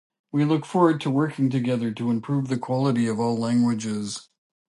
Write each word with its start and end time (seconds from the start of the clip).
We 0.31 0.45
look 0.45 0.65
forward 0.65 0.99
to 1.01 1.11
working 1.11 1.51
together 1.51 1.91
to 1.91 2.09
improve 2.09 2.47
the 2.47 2.57
quality 2.57 3.05
of 3.05 3.19
all 3.19 3.37
languages! 3.37 4.29